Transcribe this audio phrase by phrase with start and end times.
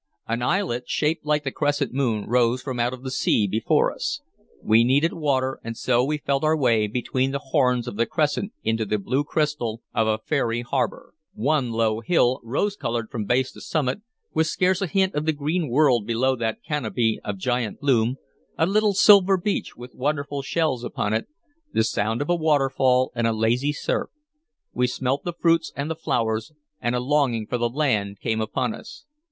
[0.27, 4.19] An islet, shaped like the crescent moon, rose from out the sea before us.
[4.63, 8.51] We needed water, and so we felt our way between the horns of the crescent
[8.63, 11.13] into the blue crystal of a fairy harbor.
[11.35, 14.01] One low hill, rose colored from base to summit,
[14.33, 18.15] with scarce a hint of the green world below that canopy of giant bloom,
[18.57, 21.27] a little silver beach with wonderful shells upon it,
[21.73, 24.09] the sound of a waterfall and a lazy surf,
[24.73, 28.73] we smelt the fruits and the flowers, and a longing for the land came upon
[28.73, 29.05] us.